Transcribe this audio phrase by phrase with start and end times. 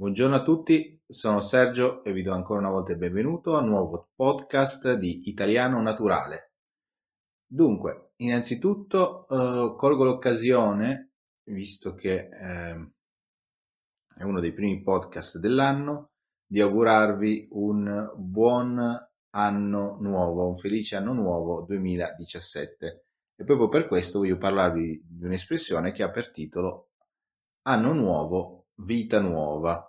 [0.00, 3.70] Buongiorno a tutti, sono Sergio e vi do ancora una volta il benvenuto a un
[3.70, 6.52] nuovo podcast di Italiano Naturale.
[7.44, 11.14] Dunque, innanzitutto eh, colgo l'occasione,
[11.50, 12.90] visto che eh,
[14.14, 16.12] è uno dei primi podcast dell'anno,
[16.46, 18.78] di augurarvi un buon
[19.30, 23.04] anno nuovo, un felice anno nuovo 2017.
[23.34, 26.90] E proprio per questo voglio parlarvi di un'espressione che ha per titolo
[27.62, 29.84] Anno nuovo, vita nuova.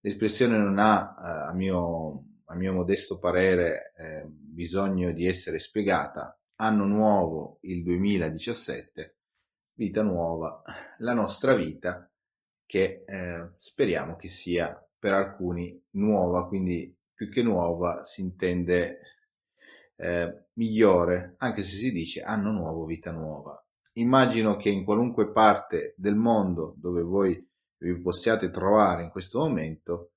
[0.00, 6.38] L'espressione non ha, eh, a, mio, a mio modesto parere, eh, bisogno di essere spiegata.
[6.56, 9.16] Anno nuovo, il 2017,
[9.74, 10.62] vita nuova,
[10.98, 12.10] la nostra vita
[12.66, 19.00] che eh, speriamo che sia per alcuni nuova, quindi più che nuova si intende
[19.96, 23.62] eh, migliore, anche se si dice anno nuovo, vita nuova.
[23.94, 27.49] Immagino che in qualunque parte del mondo dove voi
[27.80, 30.12] vi possiate trovare in questo momento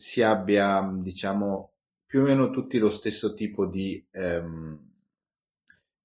[0.00, 1.74] si abbia, diciamo,
[2.06, 4.88] più o meno tutti lo stesso tipo di ehm,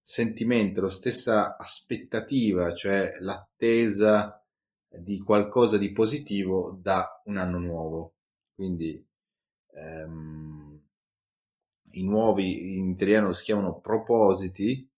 [0.00, 4.42] sentimento, la stessa aspettativa, cioè l'attesa
[4.88, 8.14] di qualcosa di positivo da un anno nuovo.
[8.54, 9.06] Quindi
[9.74, 10.80] ehm,
[11.92, 14.88] i nuovi in italiano si chiamano propositi,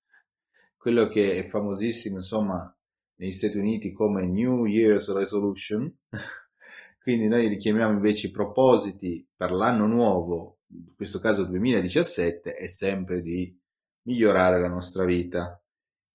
[0.77, 2.73] quello che è famosissimo, insomma,
[3.17, 5.93] negli Stati Uniti come New Year's Resolution,
[7.03, 13.21] quindi noi li chiamiamo invece propositi per l'anno nuovo, in questo caso 2017, è sempre
[13.21, 13.57] di
[14.03, 15.59] migliorare la nostra vita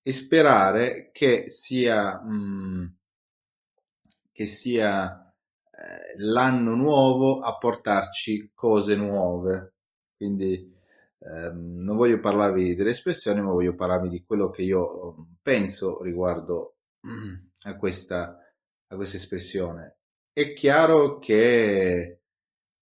[0.02, 2.86] e sperare che sia, mh, mm,
[4.32, 5.34] che sia
[5.70, 9.74] eh, l'anno nuovo a portarci cose nuove.
[10.16, 10.72] Quindi
[11.18, 16.02] ehm, non voglio parlarvi delle espressioni, ma voglio parlarvi di quello che io mm, penso
[16.02, 16.76] riguardo
[17.64, 18.38] a questa,
[18.88, 19.98] a questa espressione.
[20.32, 22.20] È chiaro che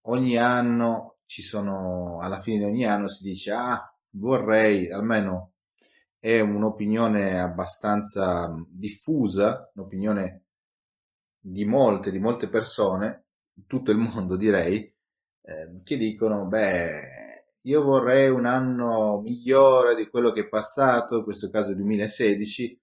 [0.03, 5.53] ogni anno ci sono, alla fine di ogni anno si dice, ah, vorrei, almeno
[6.19, 10.45] è un'opinione abbastanza diffusa, un'opinione
[11.39, 13.27] di molte, di molte persone,
[13.67, 14.93] tutto il mondo direi,
[15.43, 21.25] eh, che dicono, beh, io vorrei un anno migliore di quello che è passato, in
[21.25, 22.81] questo caso 2016,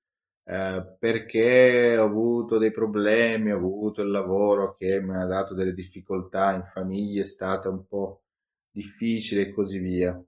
[0.48, 5.74] eh, perché ho avuto dei problemi, ho avuto il lavoro che mi ha dato delle
[5.74, 8.22] difficoltà in famiglia, è stata un po'
[8.70, 10.24] difficile e così via.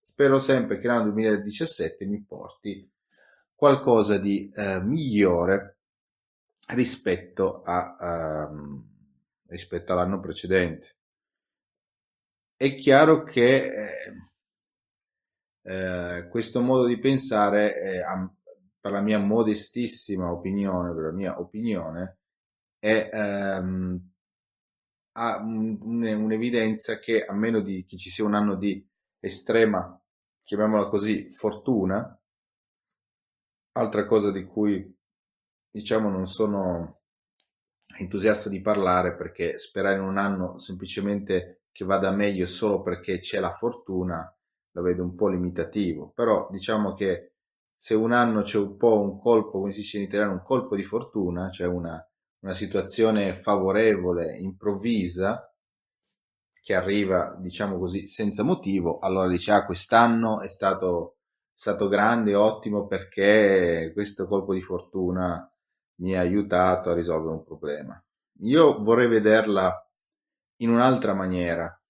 [0.00, 2.90] Spero sempre che l'anno 2017 mi porti
[3.54, 5.76] qualcosa di eh, migliore
[6.68, 8.84] rispetto, a, um,
[9.46, 10.96] rispetto all'anno precedente.
[12.56, 14.12] È chiaro che eh,
[15.62, 18.02] eh, questo modo di pensare eh,
[18.82, 22.18] per la mia modestissima opinione, per la mia opinione,
[22.80, 24.00] è, ehm,
[25.12, 28.84] ha un, un'evidenza che a meno di, che ci sia un anno di
[29.20, 29.96] estrema,
[30.42, 32.20] chiamiamola così, fortuna,
[33.74, 34.92] altra cosa di cui
[35.70, 37.02] diciamo non sono
[38.00, 43.38] entusiasta di parlare perché sperare in un anno semplicemente che vada meglio solo perché c'è
[43.38, 44.36] la fortuna
[44.72, 47.31] la vedo un po' limitativo, però diciamo che
[47.82, 50.76] se un anno c'è un po' un colpo, come si dice in italiano, un colpo
[50.76, 52.00] di fortuna, cioè una,
[52.42, 55.52] una situazione favorevole, improvvisa,
[56.60, 61.16] che arriva, diciamo così, senza motivo, allora dice, ah, quest'anno è stato,
[61.52, 65.52] stato grande, ottimo, perché questo colpo di fortuna
[66.02, 68.00] mi ha aiutato a risolvere un problema.
[68.42, 69.90] Io vorrei vederla
[70.58, 71.82] in un'altra maniera.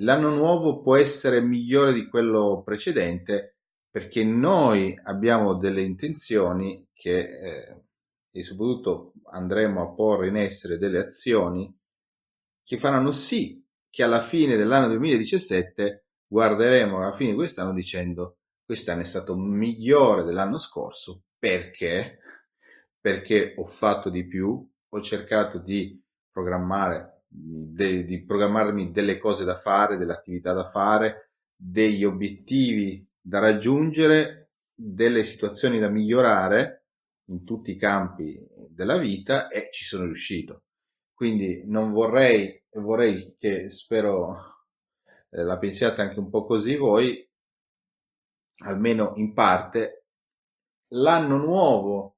[0.00, 3.54] L'anno nuovo può essere migliore di quello precedente
[3.90, 7.82] perché noi abbiamo delle intenzioni che, eh,
[8.30, 11.76] e soprattutto andremo a porre in essere delle azioni
[12.62, 19.00] che faranno sì che alla fine dell'anno 2017 guarderemo alla fine di quest'anno dicendo quest'anno
[19.00, 22.18] è stato migliore dell'anno scorso perché?
[23.00, 26.00] Perché ho fatto di più ho cercato di
[26.30, 33.38] programmare de, di programmarmi delle cose da fare delle attività da fare degli obiettivi da
[33.38, 36.86] raggiungere, delle situazioni da migliorare
[37.26, 40.64] in tutti i campi della vita e ci sono riuscito.
[41.12, 44.64] Quindi non vorrei, vorrei che spero
[45.30, 47.28] eh, la pensiate anche un po' così voi,
[48.64, 50.06] almeno in parte,
[50.88, 52.16] l'anno nuovo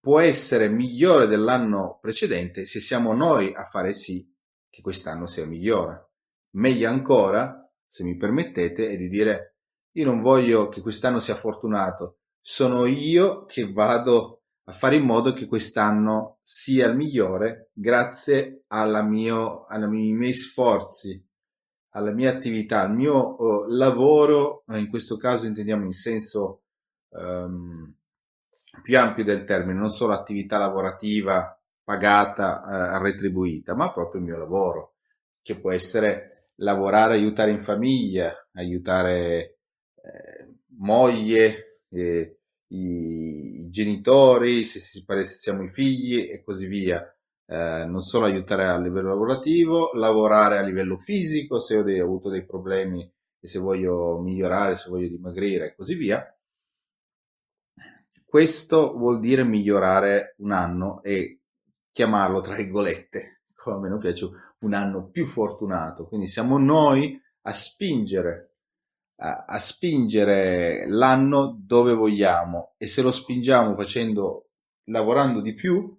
[0.00, 4.28] può essere migliore dell'anno precedente se siamo noi a fare sì
[4.68, 6.10] che quest'anno sia migliore.
[6.56, 9.51] Meglio ancora, se mi permettete, è di dire
[9.92, 15.32] io non voglio che quest'anno sia fortunato, sono io che vado a fare in modo
[15.32, 21.24] che quest'anno sia il migliore grazie alla mio, ai miei sforzi,
[21.90, 26.62] alla mia attività, al mio uh, lavoro, in questo caso intendiamo in senso
[27.10, 27.94] um,
[28.82, 34.38] più ampio del termine, non solo attività lavorativa pagata, uh, retribuita, ma proprio il mio
[34.38, 34.94] lavoro,
[35.42, 39.58] che può essere lavorare, aiutare in famiglia, aiutare
[40.02, 42.38] eh, moglie, eh,
[42.68, 47.02] i, i, genitori, se, si, se siamo i figli e così via.
[47.46, 52.04] Eh, non solo aiutare a livello lavorativo, lavorare a livello fisico, se ho, dei, ho
[52.04, 56.26] avuto dei problemi e se voglio migliorare, se voglio dimagrire e così via.
[58.24, 61.40] Questo vuol dire migliorare un anno e
[61.90, 66.06] chiamarlo, tra virgolette, come non piace, un anno più fortunato.
[66.06, 68.51] Quindi siamo noi a spingere
[69.22, 74.50] a, a spingere l'anno dove vogliamo e se lo spingiamo facendo,
[74.84, 75.96] lavorando di più,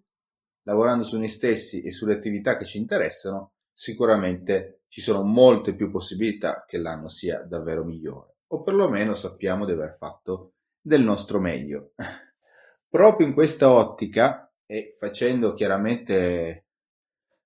[0.63, 5.89] lavorando su noi stessi e sulle attività che ci interessano, sicuramente ci sono molte più
[5.89, 11.93] possibilità che l'anno sia davvero migliore o perlomeno sappiamo di aver fatto del nostro meglio.
[12.87, 16.67] Proprio in questa ottica e facendo chiaramente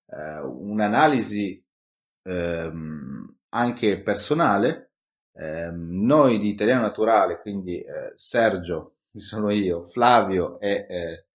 [0.06, 1.63] eh, un'analisi
[2.24, 4.87] ehm, anche personale,
[5.38, 11.25] eh, noi di Italiano Naturale, quindi eh, Sergio, che sono io, Flavio e eh,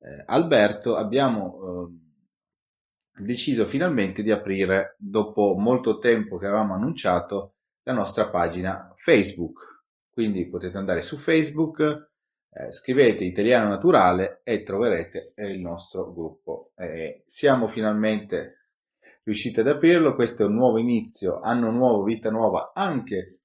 [0.00, 7.54] eh Alberto, abbiamo ehm, deciso finalmente di aprire, dopo molto tempo che avevamo annunciato,
[7.84, 9.82] la nostra pagina Facebook.
[10.10, 12.10] Quindi potete andare su Facebook,
[12.50, 16.72] eh, scrivete Italiano Naturale e troverete il nostro gruppo.
[17.26, 18.70] siamo finalmente
[19.22, 23.43] riusciti ad aprirlo, questo è un nuovo inizio, anno nuovo, vita nuova anche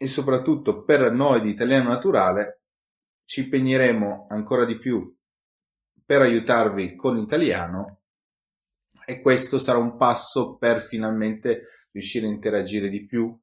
[0.00, 2.62] e soprattutto per noi di Italiano Naturale
[3.24, 5.14] ci impegneremo ancora di più
[6.06, 8.00] per aiutarvi con l'italiano
[9.04, 13.36] e questo sarà un passo per finalmente riuscire a interagire di più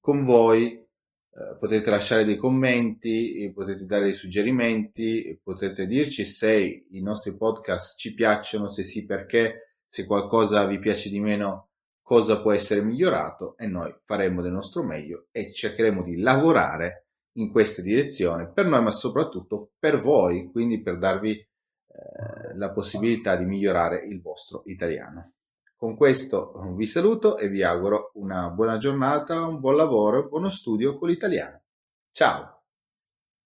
[0.00, 0.72] con voi.
[0.72, 7.98] Eh, potete lasciare dei commenti, potete dare dei suggerimenti, potete dirci se i nostri podcast
[7.98, 11.67] ci piacciono, se sì perché, se qualcosa vi piace di meno
[12.08, 17.52] cosa può essere migliorato e noi faremo del nostro meglio e cercheremo di lavorare in
[17.52, 23.44] questa direzione per noi ma soprattutto per voi, quindi per darvi eh, la possibilità di
[23.44, 25.32] migliorare il vostro italiano.
[25.76, 30.96] Con questo vi saluto e vi auguro una buona giornata, un buon lavoro, buono studio
[30.96, 31.60] con l'italiano.
[32.10, 32.57] Ciao!